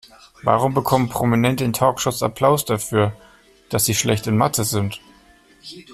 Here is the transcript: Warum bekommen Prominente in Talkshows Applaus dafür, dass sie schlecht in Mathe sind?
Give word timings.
Warum 0.41 0.73
bekommen 0.73 1.09
Prominente 1.09 1.63
in 1.63 1.73
Talkshows 1.73 2.23
Applaus 2.23 2.65
dafür, 2.65 3.15
dass 3.69 3.85
sie 3.85 3.93
schlecht 3.93 4.25
in 4.25 4.35
Mathe 4.35 4.63
sind? 4.63 4.99